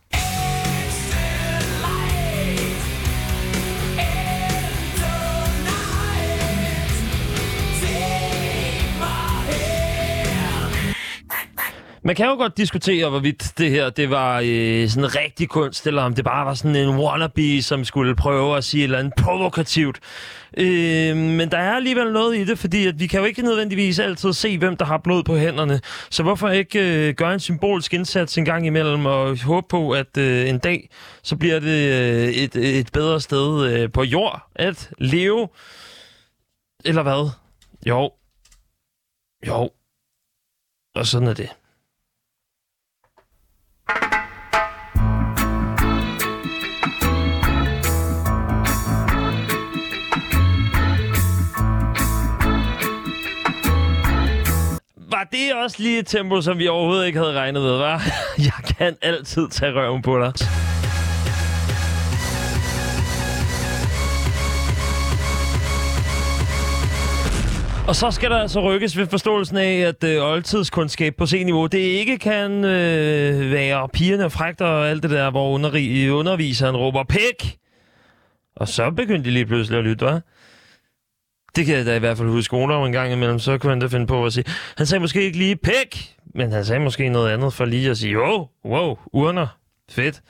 [12.06, 16.02] Man kan jo godt diskutere, hvorvidt det her det var øh, sådan rigtig kunst, eller
[16.02, 19.14] om det bare var sådan en wannabe, som skulle prøve at sige et eller andet
[19.18, 20.00] provokativt.
[20.56, 23.98] Øh, men der er alligevel noget i det, fordi at vi kan jo ikke nødvendigvis
[23.98, 25.80] altid se, hvem der har blod på hænderne.
[26.10, 30.16] Så hvorfor ikke øh, gøre en symbolsk indsats en gang imellem, og håbe på, at
[30.18, 30.90] øh, en dag,
[31.22, 35.48] så bliver det øh, et, et bedre sted øh, på jord at leve.
[36.84, 37.30] Eller hvad?
[37.86, 38.10] Jo.
[39.46, 39.70] Jo.
[40.94, 41.48] Og sådan er det.
[55.14, 58.02] Var det også lige et tempo, som vi overhovedet ikke havde regnet med, var?
[58.38, 60.32] Jeg kan altid tage røven på dig.
[67.88, 71.78] Og så skal der altså rykkes ved forståelsen af, at øh, oldtidskundskab på C-niveau, det
[71.78, 77.56] ikke kan øh, være pigerne frægt og alt det der, hvor underri- underviseren råber pæk.
[78.56, 80.20] Og så begyndte de lige pludselig at lytte, hva'?
[81.56, 82.56] Det kan jeg da i hvert fald huske.
[82.56, 84.44] Olof en gang imellem, så kunne han da finde på at sige,
[84.76, 87.98] han sagde måske ikke lige pæk, men han sagde måske noget andet for lige at
[87.98, 89.46] sige, wow, wow, urner,
[89.90, 90.22] fedt.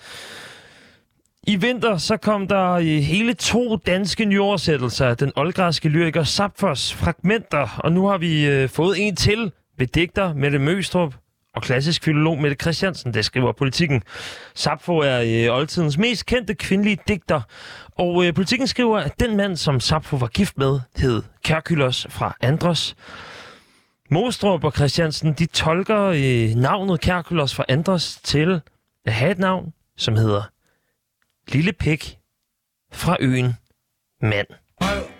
[1.46, 7.80] I vinter så kom der hele to danske nyoversættelser af den oldgræske lyriker Sapfos fragmenter,
[7.84, 11.14] og nu har vi øh, fået en til ved digter Mette Møstrup
[11.54, 14.02] og klassisk filolog Mette Christiansen, der skriver politikken.
[14.54, 17.40] Sapfo er øh, oldtidens mest kendte kvindelige digter,
[17.98, 22.36] og øh, politikken skriver, at den mand, som Sapfo var gift med, hed Kærkylos fra
[22.40, 22.96] Andros.
[24.10, 28.60] Mostrup og Christiansen, de tolker øh, navnet Kærkylos fra Andros til
[29.04, 30.42] at have et navn, som hedder
[31.48, 32.18] Lille Pik
[32.92, 33.54] fra øen
[34.22, 34.46] Mand.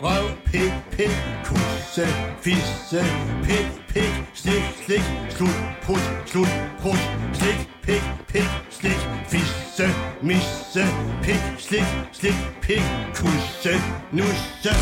[0.05, 1.11] Røv, pik, pik,
[1.45, 2.07] kusse,
[2.43, 3.05] fisse,
[3.45, 6.49] pik, pik, slik, slik, slut, put, slut,
[6.83, 6.99] put,
[7.33, 9.89] slik, pik, pik, slik, fisse,
[10.23, 10.85] misse,
[11.23, 12.83] pik, slik, slik, pik,
[13.15, 13.75] kusse,
[14.13, 14.75] nusse.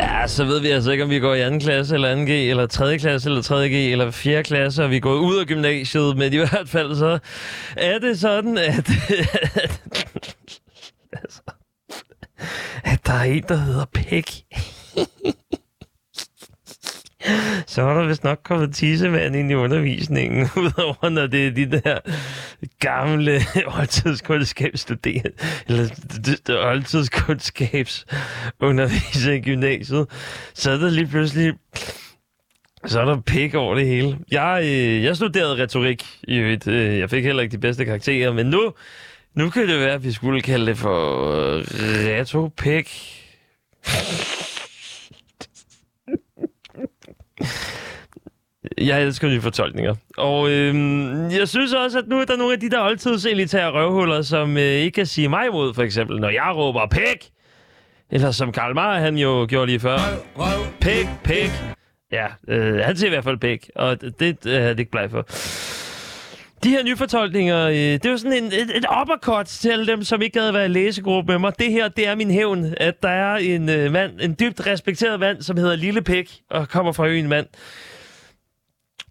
[0.00, 2.66] Ja, så ved vi altså ikke, om vi går i anden klasse, eller 2G, eller
[2.66, 2.98] 3.
[2.98, 4.42] klasse, eller 3G, eller 4.
[4.42, 7.18] klasse, og vi går ud af gymnasiet, men i hvert fald så
[7.76, 8.90] er det sådan, at,
[11.12, 11.47] altså, at
[13.08, 14.30] der er en, der hedder Pæk.
[17.66, 21.70] Så er der vist nok kommet tissemand ind i undervisningen, udover når det er de
[21.70, 21.98] der
[22.80, 23.40] gamle
[23.78, 25.30] oldtidskundskabsstuderende,
[25.68, 26.52] eller d-
[29.32, 30.06] i gymnasiet.
[30.54, 31.54] Så er der lige pludselig
[32.86, 34.18] så er der pik over det hele.
[34.30, 36.66] Jeg, øh, jeg studerede retorik i øvrigt.
[36.66, 38.72] Øh, jeg fik heller ikke de bedste karakterer, men nu,
[39.38, 43.14] nu kan det være, at vi skulle kalde det for øh, retopik.
[48.78, 49.94] Jeg elsker nye fortolkninger.
[50.16, 54.22] Og øhm, jeg synes også, at nu er der nogle af de der oldtidselitære røvhuller,
[54.22, 57.30] som øh, ikke kan sige mig imod, for eksempel, når jeg råber pæk.
[58.10, 59.96] Eller som Karl Marr, han jo gjorde lige før.
[59.96, 61.50] Røv, røv, Pæk, pæk.
[62.12, 65.10] Ja, øh, han siger i hvert fald pæk, og det, det er jeg ikke bleg
[65.10, 65.26] for.
[66.64, 70.04] De her nyfortolkninger, øh, det er jo sådan en, et, et uppercut til alle dem,
[70.04, 71.52] som ikke havde været i læsegruppe med mig.
[71.58, 75.20] Det her, det er min hævn, at der er en øh, mand, en dybt respekteret
[75.20, 77.46] mand, som hedder Lille Pæk, og kommer fra øen mand.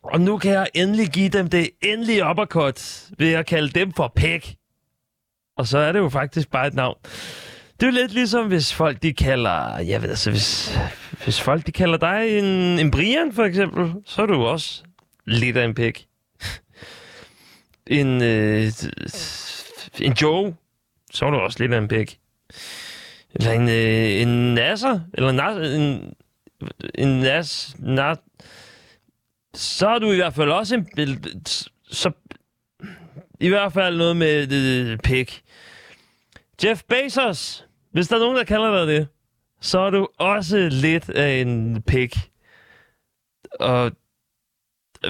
[0.04, 4.14] Og nu kan jeg endelig give dem det endelige uppercut ved at kalde dem for
[4.16, 4.56] Pæk.
[5.58, 6.96] Og så er det jo faktisk bare et navn.
[7.80, 9.78] Det er jo lidt ligesom, hvis folk de kalder...
[9.80, 10.80] Jeg ved altså, hvis,
[11.24, 12.46] hvis folk de kalder dig en,
[12.80, 14.84] en Brian, for eksempel, så er du også
[15.26, 16.07] lidt af en pæk.
[17.90, 18.72] En, øh,
[20.02, 20.56] en Joe,
[21.12, 22.20] så er du også lidt af en pæk.
[23.36, 26.14] Eller en, øh, en Nasser, eller nas, en,
[26.96, 27.76] en Nas...
[27.80, 28.18] nas
[29.54, 30.88] så er du i hvert fald også en...
[31.84, 32.12] Så,
[33.40, 35.42] I hvert fald noget med øh, pæk.
[36.64, 39.08] Jeff Bezos, hvis der er nogen, der kalder dig det,
[39.62, 42.16] så er du også lidt af en pæk.
[43.60, 43.92] Og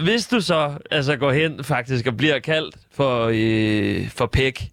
[0.03, 4.71] hvis du så altså går hen faktisk og bliver kaldt for, øh, for pæk,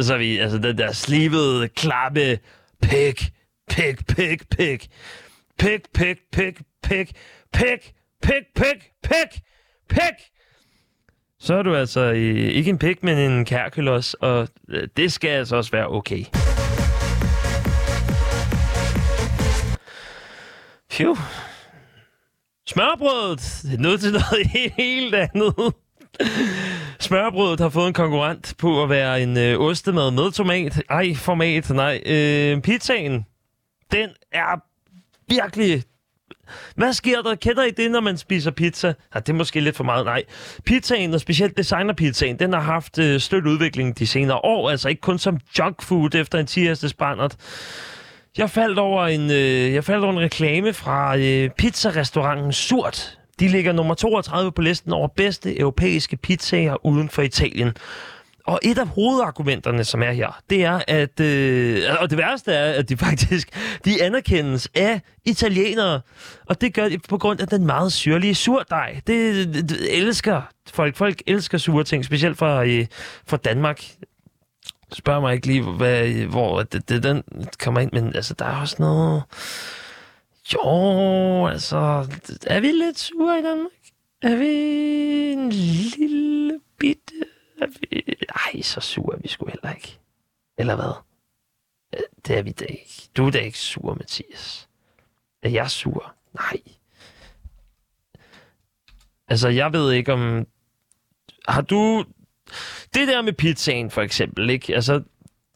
[0.00, 2.38] så er vi altså den der slivede, klappe,
[2.82, 3.20] pæk,
[3.70, 4.88] pæk, pæk, pæk,
[5.58, 7.12] pæk, pæk, pæk, pæk,
[7.52, 7.92] pæk,
[8.22, 9.40] pæk, pæk, pæk,
[9.88, 10.14] pæk,
[11.44, 15.28] så er du altså øh, ikke en pæk, men en kærkylos, og øh, det skal
[15.28, 16.24] altså også være okay.
[20.90, 21.16] Phew.
[22.66, 23.60] Smørbrødet.
[23.62, 24.46] Det er nødt til noget
[24.78, 25.74] helt andet.
[27.00, 30.82] Smørbrødet har fået en konkurrent på at være en øh, ostemad med tomat.
[30.90, 32.02] Ej, format, nej.
[32.06, 33.26] Øh, pizzaen,
[33.92, 34.60] den er
[35.28, 35.82] virkelig...
[36.76, 37.34] Hvad sker der?
[37.34, 38.94] Kender I det, når man spiser pizza?
[39.14, 40.22] Ja, det er måske lidt for meget, nej.
[40.64, 44.70] Pizzaen, og specielt designerpizzaen, den har haft øh, støt udvikling de senere år.
[44.70, 47.36] Altså ikke kun som junk food efter en 10 brændert.
[48.38, 53.18] Jeg faldt over en, øh, jeg faldt over en reklame fra øh, pizzarestauranten Surt.
[53.40, 57.72] De ligger nummer 32 på listen over bedste europæiske pizzaer uden for Italien.
[58.46, 61.20] Og et af hovedargumenterne, som er her, det er, at...
[61.20, 63.48] Øh, og det værste er, at de faktisk
[63.84, 66.00] de anerkendes af italienere.
[66.46, 69.00] Og det gør de på grund af den meget syrlige surdej.
[69.06, 70.42] Det, det, det elsker
[70.72, 70.96] folk.
[70.96, 72.86] Folk elsker sure ting, specielt fra, øh,
[73.26, 73.84] fra Danmark.
[74.92, 77.22] Spørg mig ikke lige, hvad, hvor det, det, den
[77.58, 79.22] kommer ind, men altså, der er også noget...
[80.54, 81.76] Jo, altså,
[82.46, 83.70] er vi lidt sure i Danmark?
[84.22, 84.46] Er vi
[85.32, 87.14] en lille bitte...
[87.60, 88.16] Er vi...
[88.28, 89.98] Ej, så sure er vi sgu heller ikke.
[90.58, 90.92] Eller hvad?
[91.94, 93.08] Øh, det er vi da ikke.
[93.16, 94.68] Du er da ikke sur, Mathias.
[95.42, 96.14] Er jeg sur?
[96.34, 96.60] Nej.
[99.28, 100.46] Altså, jeg ved ikke om...
[101.48, 102.04] Har du...
[102.94, 104.74] Det der med pizzaen, for eksempel, ikke?
[104.74, 105.00] Altså,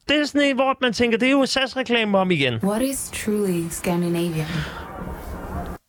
[0.09, 2.53] det er sådan en, hvor man tænker, det er jo SAS-reklame om igen.
[2.63, 4.45] What is truly Scandinavian?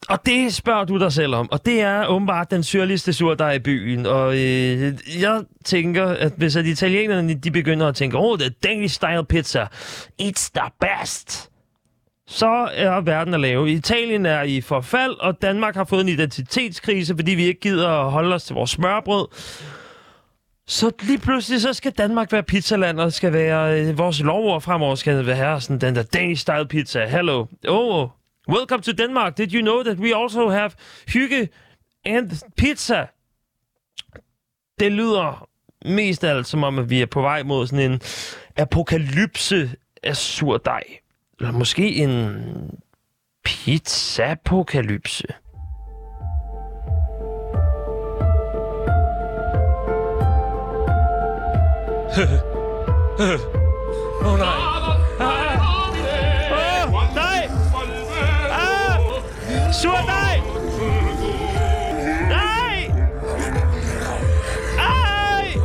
[0.09, 1.49] Og det spørger du dig selv om.
[1.53, 4.07] Og det er åbenbart den syrligste surdej i byen.
[4.07, 8.95] Og øh, jeg tænker, at hvis at italienerne de begynder at tænke, oh, the Danish
[8.95, 9.67] style pizza,
[10.23, 11.51] it's the best.
[12.27, 13.73] Så er verden at lave.
[13.73, 18.11] Italien er i forfald, og Danmark har fået en identitetskrise, fordi vi ikke gider at
[18.11, 19.27] holde os til vores smørbrød.
[20.71, 24.95] Så lige pludselig, så skal Danmark være pizzaland, og skal være øh, vores lovord fremover
[24.95, 27.07] skal være sådan den der Danish style pizza.
[27.07, 27.47] Hello.
[27.69, 28.09] Oh, oh,
[28.49, 29.39] welcome to Denmark.
[29.39, 30.71] Did you know that we also have
[31.09, 31.49] hygge
[32.05, 33.07] and pizza?
[34.81, 35.49] Det lyder
[35.85, 38.01] mest af alt som om, at vi er på vej mod sådan en
[38.57, 39.71] apokalypse
[40.03, 40.83] af surdej.
[41.41, 42.37] Eller måske en
[43.45, 45.27] pizza-apokalypse.
[54.25, 54.49] Oh, nej.
[55.21, 55.61] Ah.
[56.93, 57.51] Åh, nej!
[58.51, 58.99] Ah!
[59.73, 60.43] Sur nej!
[62.29, 62.91] Nej!
[64.79, 65.59] Ej!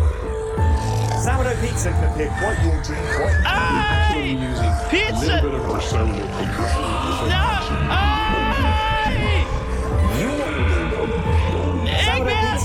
[1.23, 3.33] Sourdough pizza can pick what you'll drink, what
[4.15, 4.37] you Ej!
[4.89, 5.35] Pizza!
[7.29, 7.61] Ja!
[7.89, 9.45] Ej!
[11.87, 12.55] Ikke mere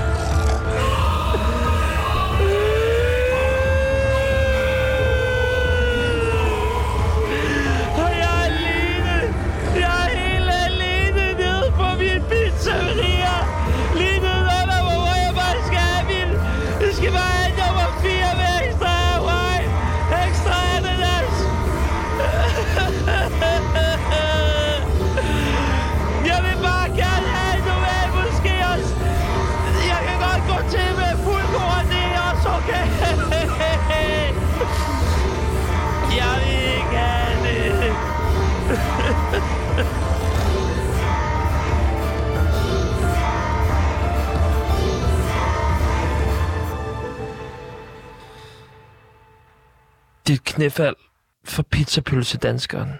[50.61, 50.95] knæfald
[51.43, 52.93] for pizzapølsedanskeren.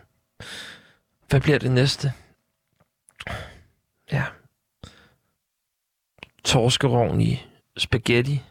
[1.30, 2.14] Hvad bliver det næste?
[4.12, 4.26] Ja.
[6.44, 7.44] Torskerovn i
[7.78, 8.34] spaghetti.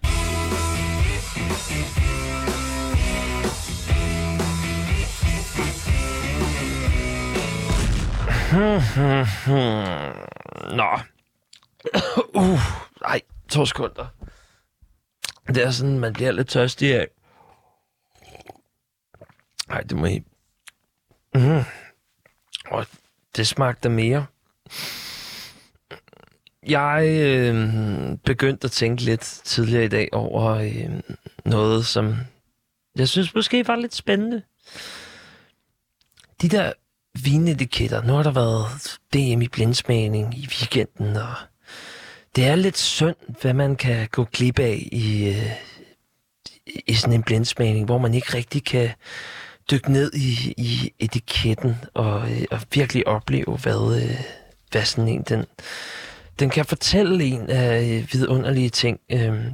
[10.76, 10.98] Nå.
[12.42, 12.60] uh,
[13.00, 14.06] nej, to sekunder.
[15.46, 17.08] Det er sådan, man bliver lidt tørstig af.
[19.70, 20.22] Nej, det må I...
[21.34, 21.62] Mm.
[22.66, 22.86] Og
[23.36, 24.26] det smagte mere.
[26.66, 27.54] Jeg øh,
[28.24, 31.00] begyndte at tænke lidt tidligere i dag over øh,
[31.44, 32.14] noget, som
[32.96, 34.42] jeg synes måske var lidt spændende.
[36.42, 36.72] De der
[37.24, 38.02] vinetiketter.
[38.02, 41.34] Nu har der været DM i blindsmagning i weekenden, og
[42.36, 45.52] det er lidt synd, hvad man kan gå glip af i, øh,
[46.86, 48.90] i sådan en blindsmagning, hvor man ikke rigtig kan
[49.70, 54.20] dykke ned i, i etiketten og, øh, og virkelig opleve, hvad, øh,
[54.70, 55.44] hvad sådan en den,
[56.38, 59.00] den kan fortælle en af øh, vidunderlige ting.
[59.12, 59.50] Øhm,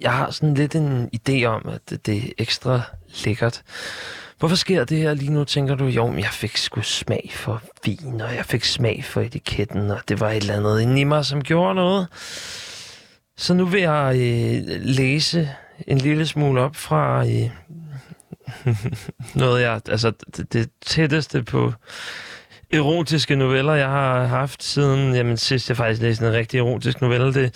[0.00, 2.80] jeg har sådan lidt en idé om, at det er ekstra
[3.24, 3.62] lækkert.
[4.38, 5.84] Hvorfor sker det her lige nu, tænker du?
[5.84, 10.00] Jo, men jeg fik sgu smag for vin, og jeg fik smag for etiketten, og
[10.08, 12.06] det var et eller andet inde i mig, som gjorde noget.
[13.36, 15.50] Så nu vil jeg øh, læse
[15.86, 17.50] en lille smule op fra øh,
[19.34, 19.80] noget, jeg...
[19.88, 21.72] Altså, det, det tætteste på
[22.72, 25.14] erotiske noveller, jeg har haft siden...
[25.14, 27.54] Jamen, sidst jeg faktisk læste en rigtig erotisk novelle, det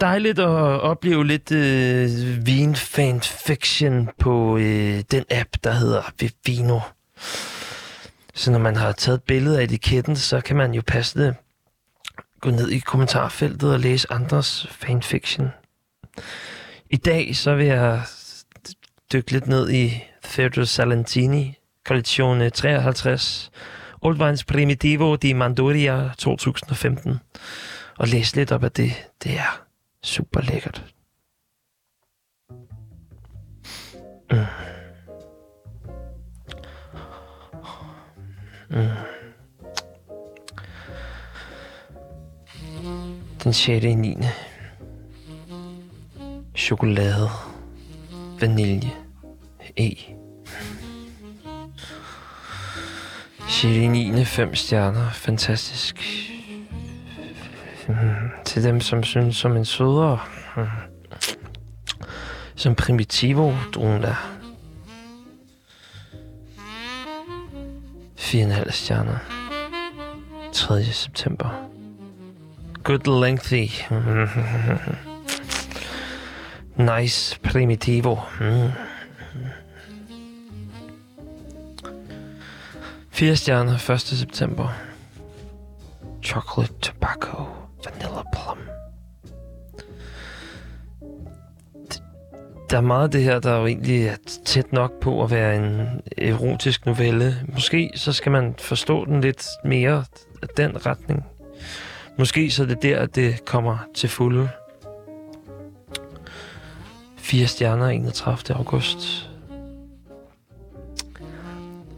[0.00, 0.48] dejligt at
[0.80, 6.80] opleve lidt øh, vin-fan-fiction på øh, den app, der hedder Vivino.
[8.34, 11.36] Så når man har taget et billede af etiketten, så kan man jo passe det
[12.40, 15.48] gå ned i kommentarfeltet og læse andres fanfiction.
[16.90, 18.02] I dag så vil jeg
[19.12, 21.54] dykke lidt ned i Theodore Salentini,
[21.84, 23.50] kollektion 53,
[24.02, 27.20] Oldvines Primitivo di Manduria 2015,
[27.98, 28.92] og læse lidt op af det.
[29.22, 29.62] Det er
[30.02, 30.84] super lækkert.
[34.30, 34.38] Mm.
[38.70, 38.76] Mm.
[38.78, 38.90] mm.
[43.44, 43.84] Den 6.
[43.84, 44.16] i 9.
[46.56, 47.28] Chokolade.
[48.40, 48.92] Vanilje.
[49.76, 49.96] E.
[53.48, 53.88] 6.
[53.88, 54.24] 9.
[54.24, 55.10] 5 stjerner.
[55.10, 55.96] Fantastisk.
[58.44, 60.18] Til dem, som synes som en sødere.
[62.54, 64.32] Som primitivo druen der.
[68.18, 69.18] 4,5 stjerner.
[70.52, 70.84] 3.
[70.84, 71.68] september.
[72.84, 73.68] Good lengthy.
[76.78, 78.18] nice primitivo.
[78.40, 78.70] Mm.
[83.10, 84.00] 4 stjerner 1.
[84.00, 84.68] september.
[86.22, 87.46] Chocolate tobacco
[87.84, 88.58] vanilla plum.
[92.70, 95.56] Der er meget af det her, der jo egentlig er tæt nok på at være
[95.56, 97.36] en erotisk novelle.
[97.48, 100.04] Måske så skal man forstå den lidt mere
[100.42, 101.24] af den retning.
[102.18, 104.48] Måske så er det der, at det kommer til fulde.
[107.36, 108.56] Fire stjerner 31.
[108.58, 109.26] august.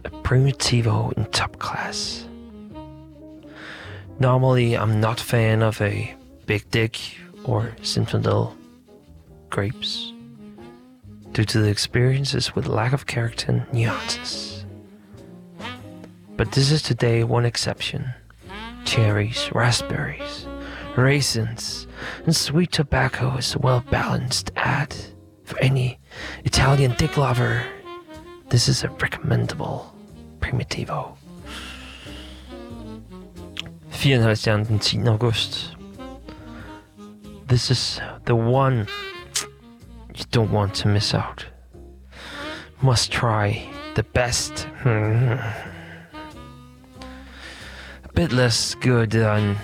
[0.05, 2.27] A primitivo in top class.
[4.19, 6.13] Normally, I'm not fan of a
[6.47, 6.99] big dick
[7.45, 8.57] or Zinfandel
[9.49, 10.13] grapes
[11.31, 14.65] due to the experiences with lack of character and nuances.
[16.37, 18.13] But this is today one exception.
[18.85, 20.49] Cherries, raspberries,
[20.97, 21.87] raisins,
[22.25, 24.97] and sweet tobacco is a well balanced add
[25.49, 25.99] for any
[26.45, 27.65] Italian dick lover.
[28.51, 29.95] This is a recommendable
[30.41, 31.17] primitivo.
[33.91, 35.09] 4,5 stjerne den 10.
[35.09, 35.75] august.
[37.47, 38.87] This is the one
[40.15, 41.47] you don't want to miss out.
[42.83, 44.69] Must try the best.
[44.85, 45.55] a
[48.15, 49.57] bit less good than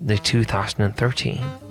[0.00, 1.69] the 2013.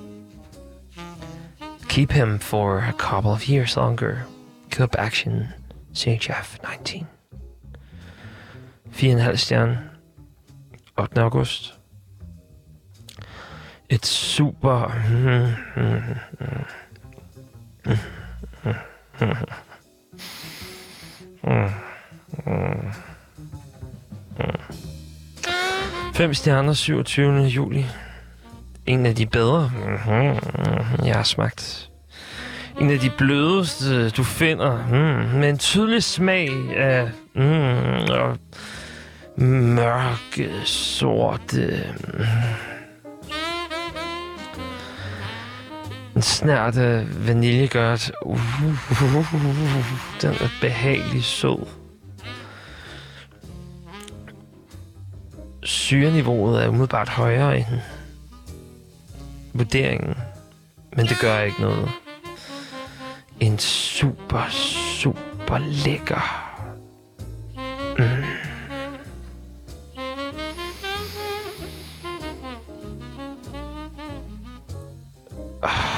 [1.89, 4.25] Keep him for a couple of years longer.
[4.69, 5.53] Cup Action
[5.93, 7.07] CHF 19.
[8.93, 9.89] 4,5 stjerne
[10.97, 11.17] 8.
[11.17, 11.73] august.
[13.89, 14.91] Et super...
[26.13, 27.49] Fem stjerner 27.
[27.49, 27.85] juli.
[28.89, 31.89] En af de bedre, mm-hmm, mm-hmm, jeg har smagt.
[32.81, 34.87] En af de blødeste, du finder.
[34.87, 37.09] Mm, med en tydelig smag af...
[37.35, 38.37] Mm, og
[39.45, 41.83] mørke, sorte...
[42.13, 42.23] Mm.
[46.15, 48.39] En snært af vanilje gør, at uh,
[50.21, 51.65] den er behagelig sød.
[55.63, 57.65] Syreniveauet er umiddelbart højere end
[59.53, 60.15] vurderingen.
[60.95, 61.91] Men det gør ikke noget.
[63.39, 64.49] En super,
[65.01, 66.45] super lækker.
[67.97, 68.23] Mm.
[75.63, 75.89] Ah.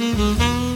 [0.00, 0.69] Gud,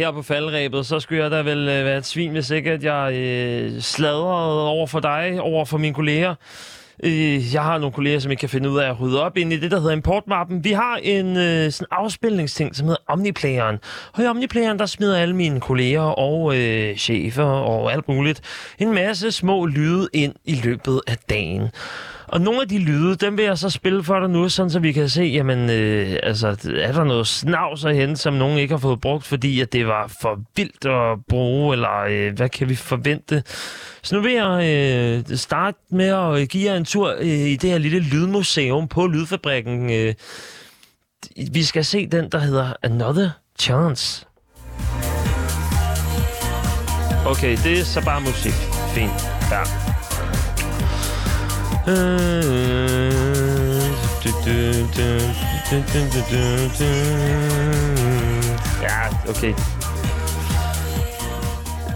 [0.00, 2.84] her på faldrebet, så skulle jeg da vel øh, være et svin, hvis ikke at
[2.84, 6.34] jeg øh, sladrede over for dig, over for mine kolleger.
[7.04, 9.52] Øh, jeg har nogle kolleger, som ikke kan finde ud af at rydde op ind
[9.52, 10.64] i det, der hedder importmappen.
[10.64, 13.78] Vi har en øh, sådan afspilningsting, som hedder Omniplayeren.
[14.12, 18.40] Og i Omniplayeren, der smider alle mine kolleger og øh, chefer og alt muligt
[18.78, 21.68] en masse små lyde ind i løbet af dagen.
[22.30, 24.78] Og nogle af de lyde, dem vil jeg så spille for dig nu, sådan så
[24.78, 28.74] vi kan se, jamen, øh, altså, er der noget snavs at hente, som nogen ikke
[28.74, 32.68] har fået brugt, fordi at det var for vildt at bruge, eller øh, hvad kan
[32.68, 33.42] vi forvente?
[34.02, 34.64] Så nu vil jeg
[35.30, 38.88] øh, starte med at øh, give jer en tur øh, i det her lille lydmuseum
[38.88, 39.92] på Lydfabrikken.
[39.92, 40.14] Øh,
[41.52, 44.26] vi skal se den, der hedder Another Chance.
[47.26, 48.54] Okay, det er så bare musik.
[48.94, 49.28] Fint.
[49.50, 49.99] Ja.
[58.82, 59.54] Ja, okay.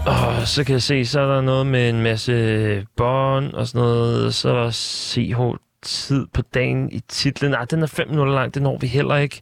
[0.05, 3.81] Og så kan jeg se, så er der noget med en masse bånd og sådan
[3.81, 4.35] noget.
[4.35, 5.39] Så er der CH
[5.83, 7.51] tid på dagen i titlen.
[7.51, 8.53] Nej, den er 5 minutter lang.
[8.53, 9.41] Det når vi heller ikke.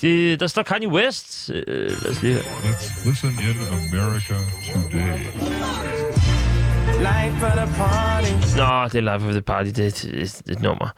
[0.00, 1.50] Det, der står Kanye West.
[1.54, 2.42] Øh, lad os lige høre.
[2.42, 4.34] Let's listen in America
[4.72, 6.17] today.
[6.98, 8.32] Life for the party.
[8.56, 9.70] Nå, det er Live of the Party.
[9.70, 10.88] Det er et, et, et nummer.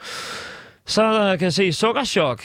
[0.87, 2.43] Så der kan jeg se Sukkerchok.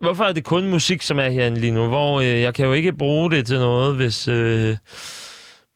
[0.00, 1.86] Hvorfor er det kun musik, som er herinde lige nu?
[1.86, 4.28] Hvor øh, jeg kan jo ikke bruge det til noget, hvis...
[4.28, 4.76] Øh,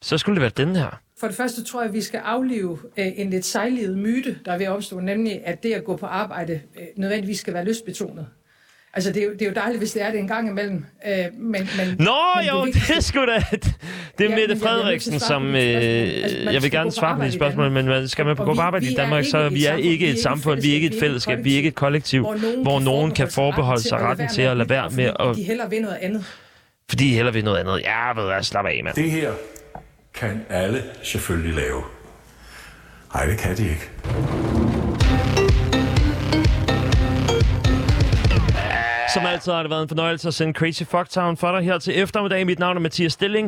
[0.02, 1.00] så skulle det være den her.
[1.20, 4.52] For det første tror jeg, at vi skal aflive øh, en lidt sejlivet myte, der
[4.52, 7.64] er ved at opstå, nemlig at det at gå på arbejde øh, nødvendigvis skal være
[7.64, 8.26] lystbetonet.
[8.94, 10.84] Altså, det er, jo, det er jo dejligt, hvis det er det en gang imellem.
[11.08, 13.44] Øh, men, men, Nå, men jo, det, det er sgu da...
[14.18, 15.46] Det er ja, Mette jeg Frederiksen, svare som...
[15.54, 18.60] Øh, Altså, jeg vil gerne svare på i spørgsmål, men man- skal man gå på
[18.60, 21.44] arbejde i er Danmark, så vi er ikke et samfund, vi er ikke et fællesskab,
[21.44, 22.22] vi er ikke et kollektiv,
[22.62, 25.36] hvor nogen kan forbeholde sig retten til at lade være med at...
[25.36, 26.24] De hellere vil noget andet.
[26.88, 27.80] Fordi de hellere vil noget andet.
[27.84, 28.94] Ja, ved jeg, slap af, mand.
[28.94, 29.32] Det her
[30.14, 31.82] kan alle selvfølgelig lave.
[33.14, 33.90] Nej, det kan de ikke.
[39.38, 42.46] Altid har det været en fornøjelse at sende Crazy Fucktown for dig her til eftermiddag.
[42.46, 43.46] Mit navn er Mathias Stilling.